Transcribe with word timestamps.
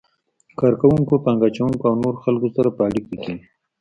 کار 0.59 0.73
کوونکو، 0.81 1.15
پانګه 1.23 1.47
اچونکو 1.49 1.83
او 1.89 1.95
نورو 2.01 2.21
خلکو 2.23 2.47
سره 2.55 2.69
په 2.75 2.81
اړیکه 2.87 3.15
کې 3.23 3.31
وي. 3.37 3.43